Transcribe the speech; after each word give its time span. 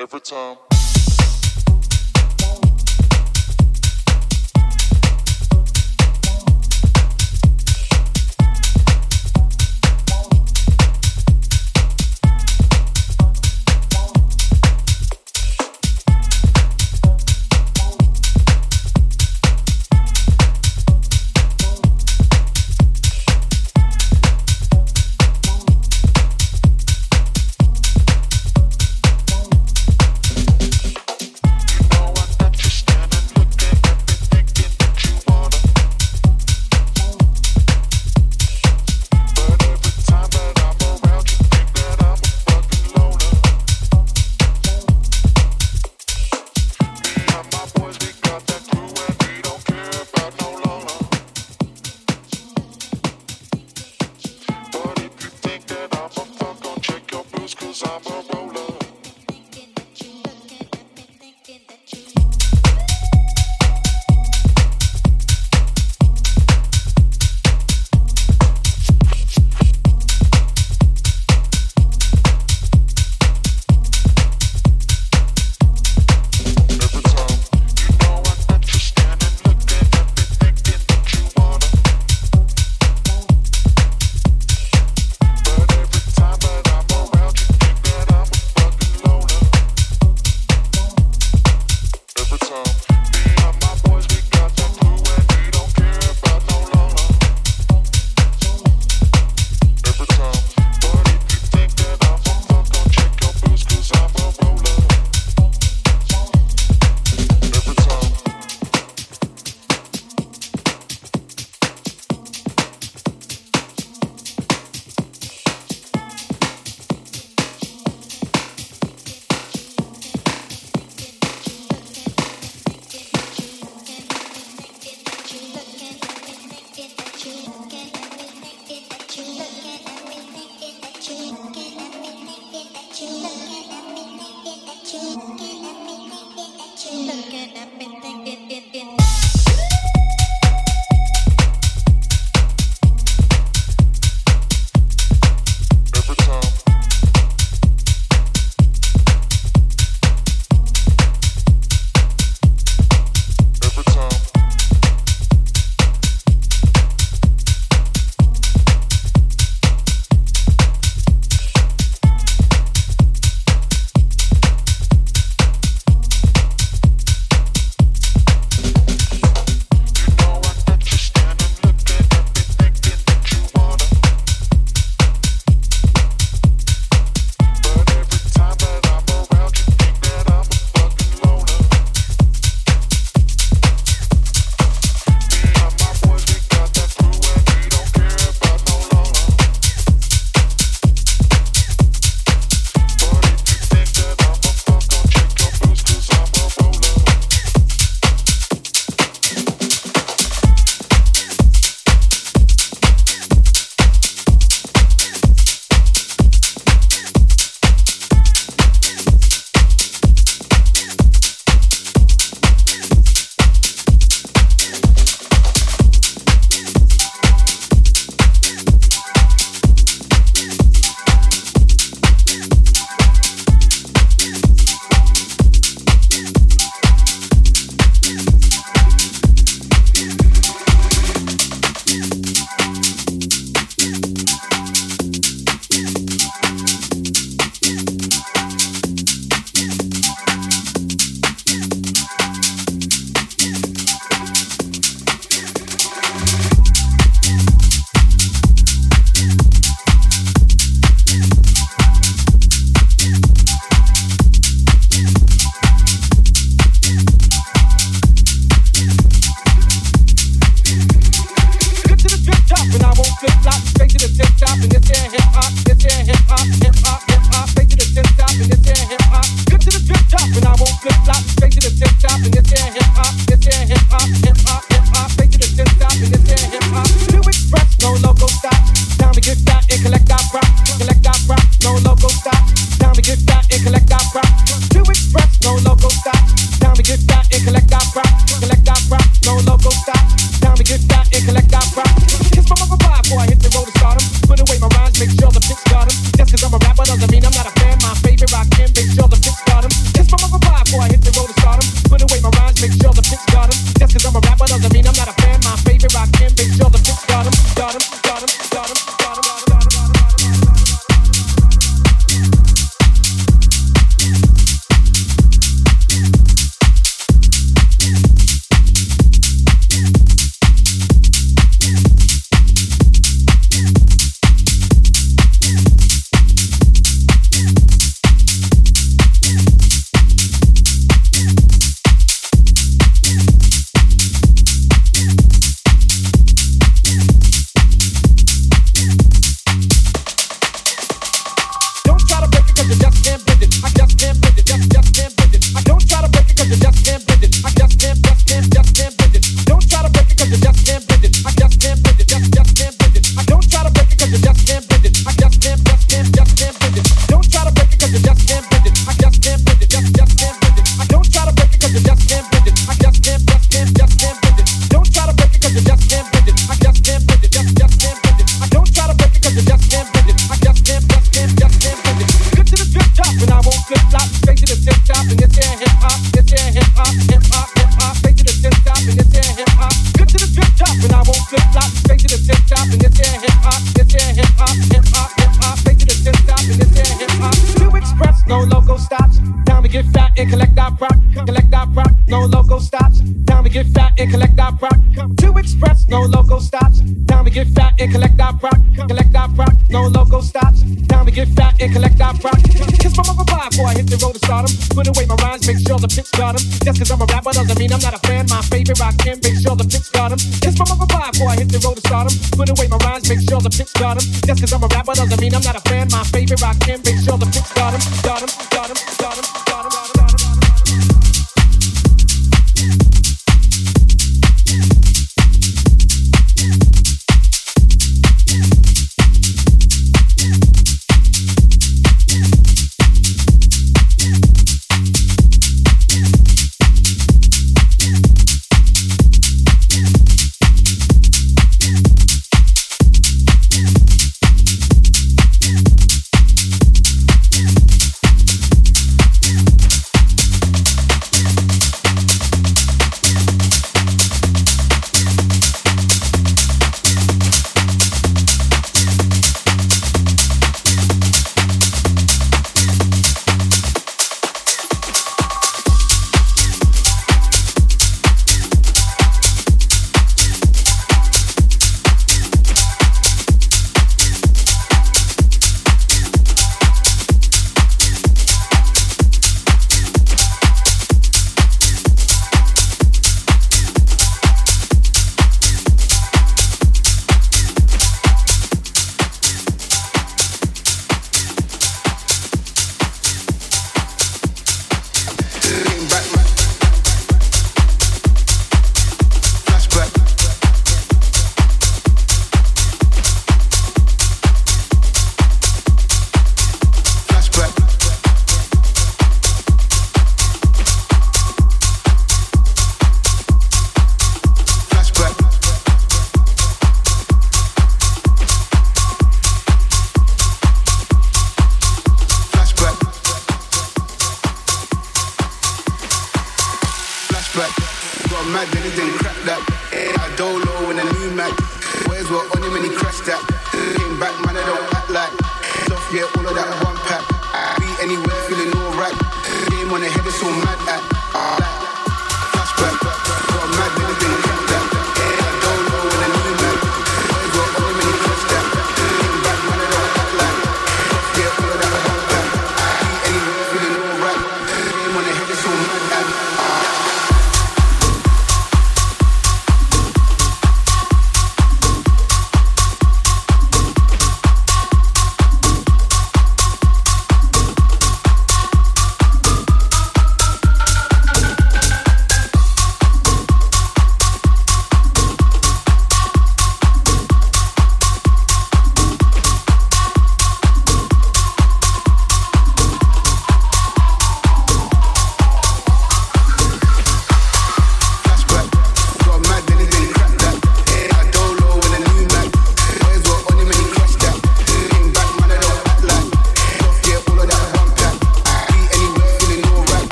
every 0.00 0.20
time. 0.20 0.69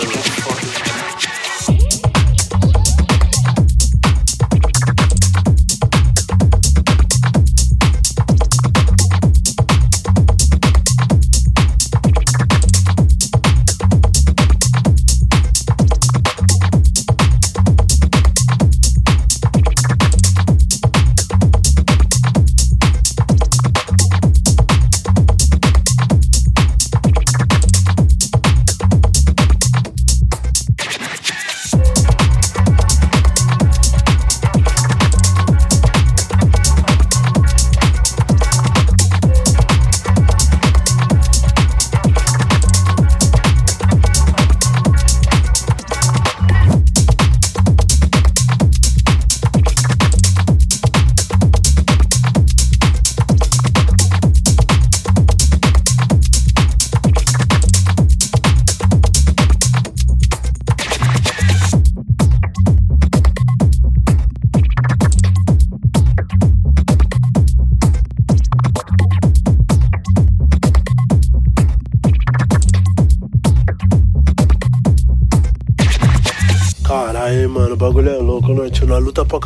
Thank 0.00 0.26
you. 0.26 0.29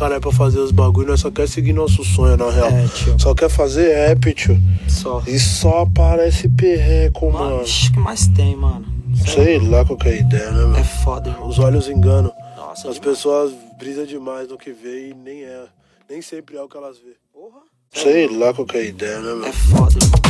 Caralho 0.05 0.21
pra 0.21 0.31
fazer 0.31 0.59
os 0.59 0.71
bagulhos, 0.71 1.09
nós 1.09 1.19
só 1.19 1.31
quer 1.31 1.47
seguir 1.47 1.73
nosso 1.73 2.03
sonho, 2.03 2.37
na 2.37 2.49
real. 2.49 2.67
É, 2.67 2.87
só 3.17 3.33
quer 3.33 3.49
fazer 3.49 3.93
rap, 4.07 4.33
tio. 4.33 4.57
Só. 4.87 5.23
E 5.25 5.39
só 5.39 5.81
aparece 5.81 6.47
perreco, 6.47 7.31
mano. 7.31 7.61
O 7.61 7.63
que 7.63 7.99
mais 7.99 8.27
tem, 8.27 8.55
mano? 8.55 8.85
Sei 9.25 9.57
lá 9.59 9.83
qual 9.83 9.97
que 9.97 10.07
é 10.09 10.11
a 10.11 10.15
ideia, 10.15 10.51
né, 10.51 10.61
mano? 10.61 10.77
É 10.77 10.83
foda, 10.83 11.29
irmão. 11.29 11.47
Os 11.47 11.57
olhos 11.57 11.89
enganam. 11.89 12.31
Nossa, 12.55 12.89
As 12.89 12.95
demais. 12.95 12.99
pessoas 12.99 13.53
brisam 13.79 14.05
demais 14.05 14.47
no 14.47 14.57
que 14.57 14.71
vê 14.71 15.09
e 15.09 15.13
nem 15.13 15.43
é. 15.43 15.63
Nem 16.09 16.21
sempre 16.21 16.55
é 16.57 16.61
o 16.61 16.67
que 16.67 16.77
elas 16.77 16.97
vê. 16.97 17.13
Porra. 17.33 17.61
Sei 17.91 18.27
lá 18.27 18.53
qual 18.53 18.67
que 18.67 18.77
é 18.77 18.81
a 18.81 18.85
ideia, 18.85 19.19
né, 19.21 19.29
mano? 19.29 19.45
É 19.47 19.51
foda, 19.51 19.95
irmão. 20.01 20.24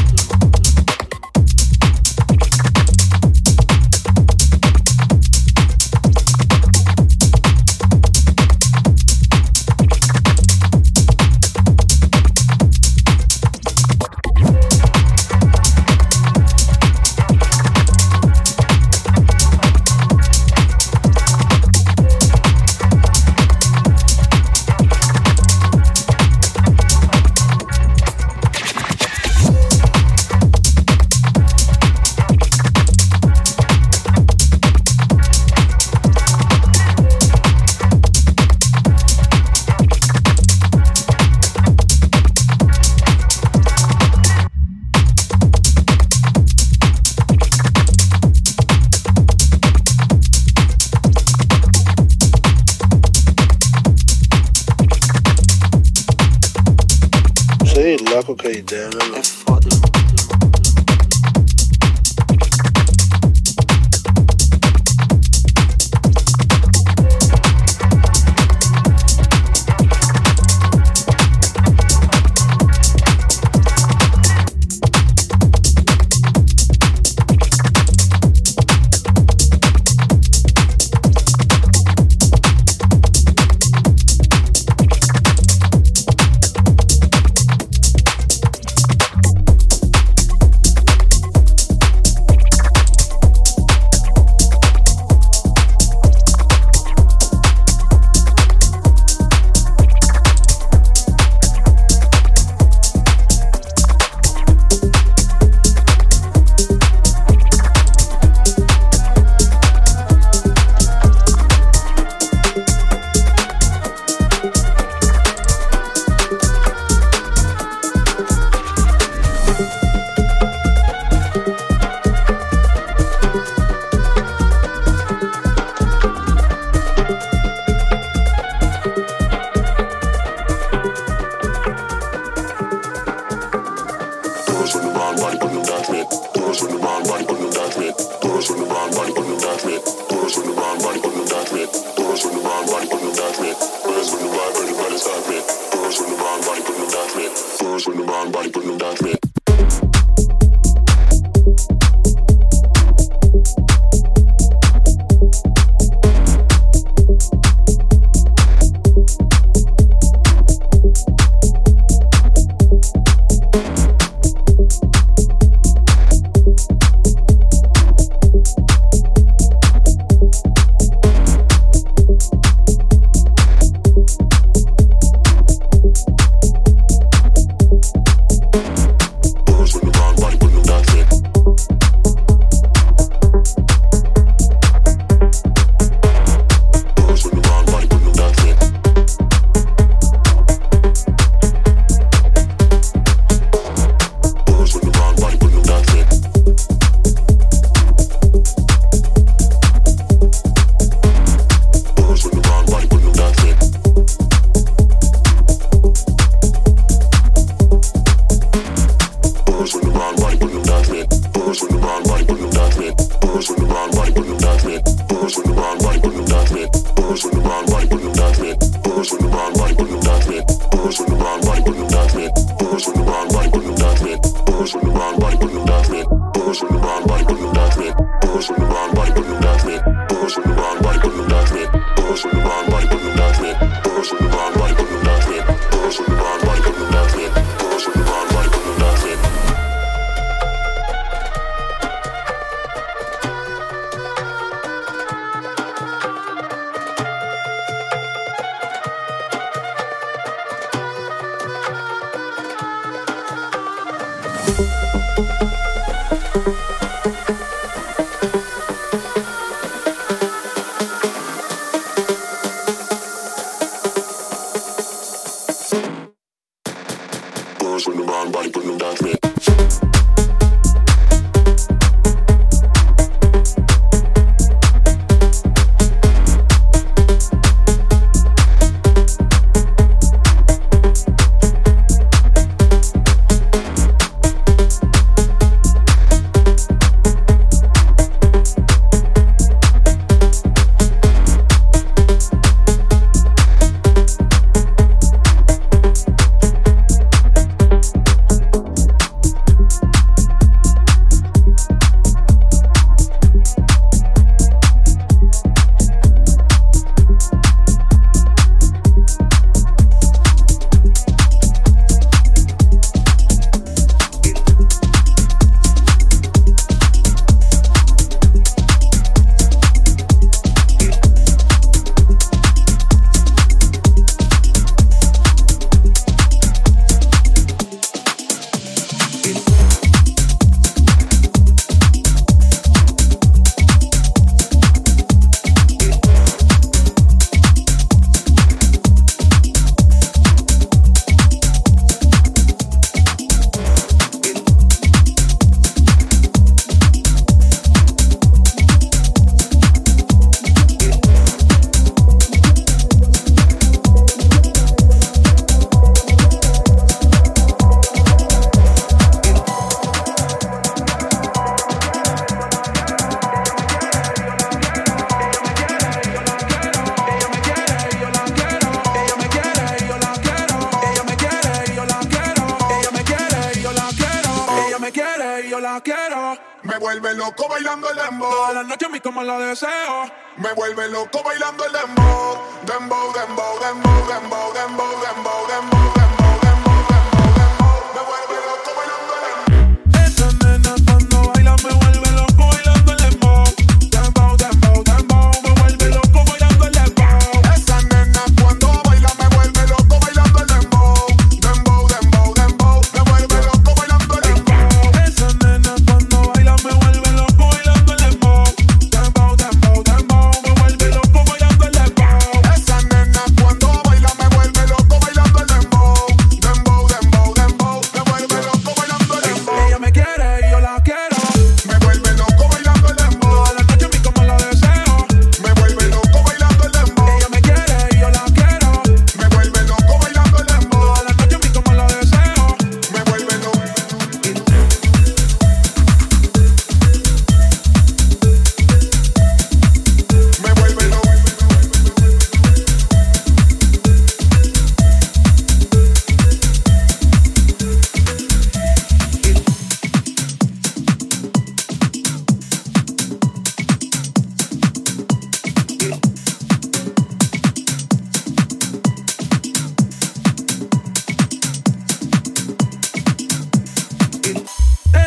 vuelve 380.56 380.88
loco 380.90 381.22
bailando 381.24 381.66
el 381.66 381.72
dembow, 381.74 382.38
dembow, 382.66 383.14
dembow, 383.14 383.60
dembow. 383.60 383.85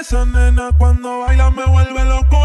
Esa 0.09 0.25
nena 0.25 0.71
cuando 0.79 1.19
baila 1.19 1.51
me 1.51 1.67
vuelve 1.67 2.03
loco 2.07 2.38